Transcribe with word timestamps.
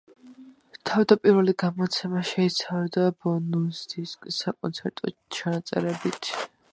თავდაპირველი 0.89 1.53
გამოცემა 1.63 2.23
შეიცავდა 2.29 3.03
ბონუს 3.25 3.81
დისკს 3.93 4.41
საკონცერტო 4.45 5.13
ჩანაწერებით. 5.39 6.33